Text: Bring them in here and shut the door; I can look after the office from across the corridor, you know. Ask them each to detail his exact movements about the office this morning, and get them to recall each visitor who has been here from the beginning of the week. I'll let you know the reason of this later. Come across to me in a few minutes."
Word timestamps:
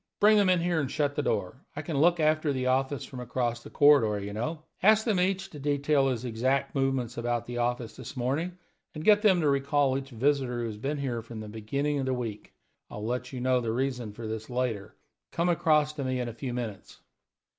Bring 0.19 0.37
them 0.37 0.49
in 0.49 0.61
here 0.61 0.79
and 0.81 0.89
shut 0.89 1.13
the 1.13 1.21
door; 1.21 1.63
I 1.75 1.83
can 1.83 1.95
look 1.95 2.19
after 2.19 2.51
the 2.51 2.65
office 2.65 3.05
from 3.05 3.19
across 3.19 3.61
the 3.61 3.69
corridor, 3.69 4.19
you 4.19 4.33
know. 4.33 4.63
Ask 4.81 5.05
them 5.05 5.19
each 5.19 5.51
to 5.51 5.59
detail 5.59 6.07
his 6.07 6.25
exact 6.25 6.73
movements 6.73 7.19
about 7.19 7.45
the 7.45 7.59
office 7.59 7.95
this 7.95 8.17
morning, 8.17 8.57
and 8.95 9.03
get 9.05 9.21
them 9.21 9.41
to 9.41 9.47
recall 9.47 9.95
each 9.95 10.09
visitor 10.09 10.61
who 10.61 10.65
has 10.65 10.77
been 10.79 10.97
here 10.97 11.21
from 11.21 11.39
the 11.39 11.47
beginning 11.47 11.99
of 11.99 12.07
the 12.07 12.15
week. 12.15 12.51
I'll 12.89 13.05
let 13.05 13.31
you 13.31 13.41
know 13.41 13.61
the 13.61 13.71
reason 13.71 14.09
of 14.09 14.15
this 14.15 14.49
later. 14.49 14.95
Come 15.31 15.49
across 15.49 15.93
to 15.93 16.03
me 16.03 16.19
in 16.19 16.27
a 16.27 16.33
few 16.33 16.51
minutes." 16.51 16.99